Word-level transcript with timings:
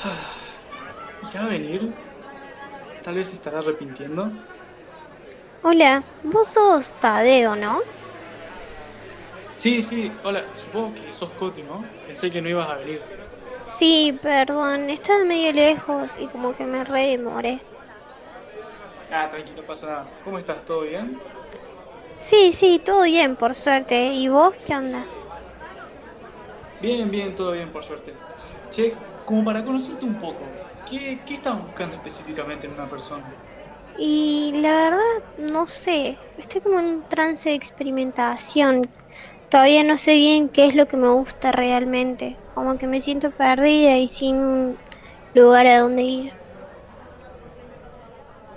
¿Ya 1.32 1.40
va 1.40 1.46
a 1.46 1.50
venir? 1.50 1.92
Tal 3.04 3.14
vez 3.14 3.28
se 3.28 3.36
estará 3.36 3.58
arrepintiendo. 3.58 4.30
Hola, 5.62 6.02
vos 6.22 6.48
sos 6.48 6.92
Tadeo, 6.94 7.54
¿no? 7.54 7.80
Sí, 9.56 9.82
sí, 9.82 10.10
hola, 10.24 10.44
supongo 10.56 10.94
que 10.94 11.12
sos 11.12 11.30
Coti, 11.32 11.62
¿no? 11.62 11.84
Pensé 12.06 12.30
que 12.30 12.40
no 12.40 12.48
ibas 12.48 12.68
a 12.68 12.76
venir. 12.76 13.02
Sí, 13.66 14.18
perdón, 14.22 14.88
estaba 14.88 15.24
medio 15.24 15.52
lejos 15.52 16.16
y 16.18 16.26
como 16.28 16.54
que 16.54 16.64
me 16.64 16.82
re 16.82 17.08
demoré. 17.08 17.60
Ah, 19.12 19.28
tranquilo, 19.28 19.62
pasa 19.66 19.86
nada. 19.86 20.06
¿Cómo 20.24 20.38
estás? 20.38 20.64
¿Todo 20.64 20.82
bien? 20.82 21.20
Sí, 22.16 22.52
sí, 22.52 22.80
todo 22.82 23.02
bien, 23.02 23.36
por 23.36 23.54
suerte. 23.54 24.14
¿Y 24.14 24.28
vos 24.28 24.54
qué 24.64 24.74
onda? 24.74 25.04
Bien, 26.80 27.10
bien, 27.10 27.34
todo 27.34 27.52
bien, 27.52 27.70
por 27.70 27.82
suerte. 27.84 28.14
Che, 28.70 28.94
como 29.30 29.44
para 29.44 29.64
conocerte 29.64 30.04
un 30.04 30.16
poco, 30.16 30.40
¿qué, 30.90 31.20
qué 31.24 31.34
estás 31.34 31.56
buscando 31.62 31.94
específicamente 31.94 32.66
en 32.66 32.72
una 32.72 32.90
persona? 32.90 33.22
Y 33.96 34.50
la 34.56 34.72
verdad, 34.72 35.22
no 35.52 35.68
sé, 35.68 36.18
estoy 36.36 36.60
como 36.60 36.80
en 36.80 36.86
un 36.86 37.02
trance 37.04 37.48
de 37.48 37.54
experimentación. 37.54 38.90
Todavía 39.48 39.84
no 39.84 39.98
sé 39.98 40.16
bien 40.16 40.48
qué 40.48 40.66
es 40.66 40.74
lo 40.74 40.88
que 40.88 40.96
me 40.96 41.08
gusta 41.10 41.52
realmente. 41.52 42.36
Como 42.56 42.76
que 42.76 42.88
me 42.88 43.00
siento 43.00 43.30
perdida 43.30 43.98
y 43.98 44.08
sin 44.08 44.76
lugar 45.34 45.68
a 45.68 45.78
dónde 45.78 46.02
ir. 46.02 46.32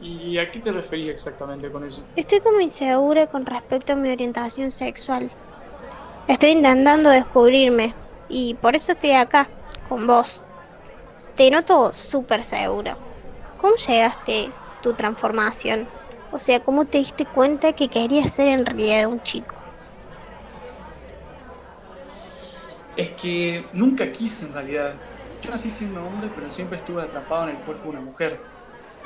¿Y 0.00 0.38
a 0.38 0.50
qué 0.50 0.60
te 0.60 0.72
referís 0.72 1.10
exactamente 1.10 1.70
con 1.70 1.84
eso? 1.84 2.02
Estoy 2.16 2.40
como 2.40 2.60
insegura 2.60 3.26
con 3.26 3.44
respecto 3.44 3.92
a 3.92 3.96
mi 3.96 4.10
orientación 4.10 4.70
sexual. 4.70 5.30
Estoy 6.26 6.52
intentando 6.52 7.10
descubrirme 7.10 7.94
y 8.30 8.54
por 8.54 8.74
eso 8.74 8.92
estoy 8.92 9.12
acá, 9.12 9.46
con 9.90 10.06
vos. 10.06 10.42
Te 11.36 11.50
noto 11.50 11.92
súper 11.92 12.44
segura. 12.44 12.96
¿Cómo 13.56 13.74
llegaste 13.74 14.52
tu 14.82 14.94
transformación? 14.94 15.88
O 16.30 16.38
sea, 16.38 16.60
¿cómo 16.62 16.84
te 16.86 16.98
diste 16.98 17.26
cuenta 17.26 17.72
que 17.72 17.88
querías 17.88 18.32
ser 18.32 18.48
en 18.48 18.64
realidad 18.64 19.08
un 19.08 19.20
chico? 19.20 19.56
Es 22.96 23.10
que 23.12 23.66
nunca 23.72 24.12
quise 24.12 24.46
en 24.46 24.52
realidad. 24.54 24.94
Yo 25.42 25.50
nací 25.50 25.70
siendo 25.70 26.06
hombre, 26.06 26.30
pero 26.34 26.48
siempre 26.50 26.78
estuve 26.78 27.02
atrapado 27.02 27.48
en 27.48 27.56
el 27.56 27.62
cuerpo 27.62 27.84
de 27.84 27.98
una 27.98 28.00
mujer. 28.00 28.40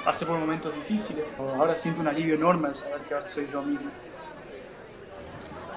Pasé 0.04 0.26
por 0.26 0.38
momentos 0.38 0.74
difíciles, 0.74 1.24
pero 1.36 1.54
ahora 1.54 1.74
siento 1.74 2.02
un 2.02 2.08
alivio 2.08 2.34
enorme 2.34 2.68
al 2.68 2.74
saber 2.74 3.00
que 3.06 3.14
ahora 3.14 3.26
soy 3.26 3.46
yo 3.46 3.62
mismo. 3.62 3.90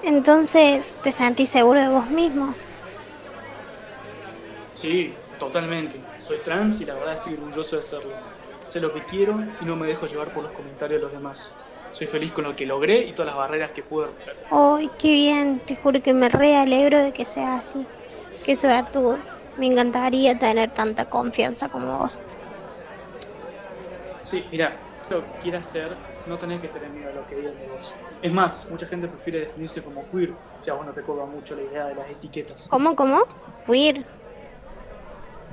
Entonces, 0.02 0.94
¿te 1.02 1.12
sentís 1.12 1.48
seguro 1.48 1.80
de 1.80 1.88
vos 1.88 2.10
mismo? 2.10 2.54
Sí, 4.74 5.14
totalmente. 5.46 6.00
Soy 6.20 6.38
trans 6.38 6.80
y 6.80 6.86
la 6.86 6.94
verdad 6.94 7.14
estoy 7.14 7.34
orgulloso 7.34 7.76
de 7.76 7.82
serlo. 7.82 8.14
Sé 8.68 8.80
lo 8.80 8.92
que 8.92 9.04
quiero 9.04 9.40
y 9.60 9.64
no 9.64 9.74
me 9.74 9.88
dejo 9.88 10.06
llevar 10.06 10.32
por 10.32 10.44
los 10.44 10.52
comentarios 10.52 11.00
de 11.00 11.04
los 11.04 11.12
demás. 11.12 11.52
Soy 11.90 12.06
feliz 12.06 12.30
con 12.30 12.44
lo 12.44 12.54
que 12.54 12.64
logré 12.64 13.00
y 13.00 13.12
todas 13.12 13.26
las 13.26 13.36
barreras 13.36 13.72
que 13.72 13.82
pude 13.82 14.06
romper. 14.06 14.36
¡Ay, 14.50 14.88
qué 14.98 15.10
bien! 15.10 15.60
Te 15.66 15.74
juro 15.74 16.00
que 16.00 16.12
me 16.12 16.28
re 16.28 16.56
alegro 16.56 17.02
de 17.02 17.12
que 17.12 17.24
sea 17.24 17.56
así. 17.56 17.84
Qué 18.44 18.54
suerte. 18.54 19.00
Me 19.58 19.66
encantaría 19.66 20.38
tener 20.38 20.70
tanta 20.70 21.10
confianza 21.10 21.68
como 21.68 21.98
vos. 21.98 22.22
Sí, 24.22 24.46
mira, 24.50 24.76
si 25.02 25.14
lo 25.14 25.24
que 25.24 25.38
quieras 25.40 25.66
ser, 25.66 25.96
no 26.26 26.38
tenés 26.38 26.60
que 26.60 26.68
tener 26.68 26.88
miedo 26.90 27.10
a 27.10 27.14
lo 27.14 27.26
que 27.26 27.34
digan 27.34 27.58
de 27.58 27.66
vos. 27.66 27.92
Es 28.22 28.32
más, 28.32 28.68
mucha 28.70 28.86
gente 28.86 29.08
prefiere 29.08 29.40
definirse 29.40 29.82
como 29.82 30.08
queer 30.10 30.32
si 30.60 30.70
a 30.70 30.74
vos 30.74 30.86
no 30.86 30.92
te 30.92 31.02
cobra 31.02 31.26
mucho 31.26 31.56
la 31.56 31.62
idea 31.62 31.86
de 31.86 31.96
las 31.96 32.08
etiquetas. 32.08 32.68
¿Cómo, 32.70 32.94
cómo? 32.94 33.24
Queer. 33.66 34.06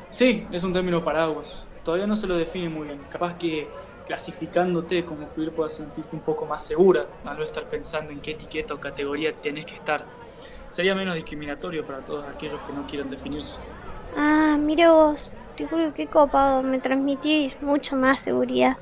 Sí, 0.10 0.48
es 0.52 0.64
un 0.64 0.74
término 0.74 1.04
paraguas. 1.04 1.64
Todavía 1.84 2.08
no 2.08 2.16
se 2.16 2.28
lo 2.28 2.36
define 2.36 2.70
muy 2.70 2.88
bien. 2.88 3.00
Capaz 3.10 3.38
que 3.38 3.68
clasificándote 4.06 5.06
como 5.06 5.32
queer 5.34 5.52
puedas 5.52 5.74
sentirte 5.74 6.16
un 6.16 6.24
poco 6.24 6.46
más 6.46 6.66
segura 6.66 7.06
al 7.24 7.38
no 7.38 7.44
estar 7.44 7.64
pensando 7.70 8.12
en 8.12 8.20
qué 8.20 8.32
etiqueta 8.32 8.74
o 8.74 8.80
categoría 8.80 9.34
tenés 9.34 9.66
que 9.66 9.76
estar. 9.76 10.04
Sería 10.72 10.96
menos 10.96 11.16
discriminatorio 11.16 11.86
para 11.86 12.00
todos 12.00 12.26
aquellos 12.28 12.60
que 12.62 12.74
no 12.74 12.88
quieran 12.88 13.10
definirse. 13.10 13.60
Ah, 14.18 14.58
mira 14.60 14.92
vos, 14.92 15.32
te 15.56 15.68
juro 15.68 15.94
que 15.94 16.08
copado, 16.08 16.64
me 16.64 16.80
transmitís 16.80 17.62
mucho 17.62 17.96
más 17.96 18.22
seguridad. 18.22 18.78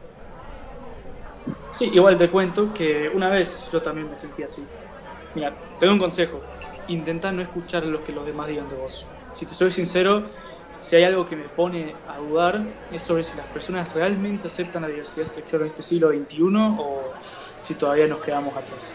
Sí, 1.71 1.91
igual 1.93 2.17
te 2.17 2.29
cuento 2.29 2.73
que 2.73 3.09
una 3.13 3.29
vez 3.29 3.69
yo 3.71 3.81
también 3.81 4.09
me 4.09 4.15
sentí 4.15 4.43
así. 4.43 4.65
Mira, 5.35 5.53
te 5.79 5.85
doy 5.85 5.93
un 5.93 5.99
consejo. 5.99 6.39
Intenta 6.87 7.31
no 7.33 7.41
escuchar 7.41 7.83
lo 7.83 8.03
que 8.03 8.13
los 8.13 8.25
demás 8.25 8.47
digan 8.47 8.69
de 8.69 8.75
vos. 8.75 9.05
Si 9.33 9.45
te 9.45 9.53
soy 9.53 9.71
sincero, 9.71 10.23
si 10.79 10.95
hay 10.95 11.03
algo 11.03 11.25
que 11.25 11.35
me 11.35 11.49
pone 11.49 11.95
a 12.07 12.17
dudar 12.17 12.63
es 12.91 13.01
sobre 13.01 13.23
si 13.23 13.35
las 13.35 13.47
personas 13.47 13.93
realmente 13.93 14.47
aceptan 14.47 14.83
la 14.83 14.87
diversidad 14.87 15.25
sexual 15.25 15.63
en 15.63 15.67
este 15.69 15.83
siglo 15.83 16.09
XXI 16.09 16.39
o 16.79 17.01
si 17.61 17.73
todavía 17.75 18.07
nos 18.07 18.21
quedamos 18.21 18.55
atrás. 18.55 18.93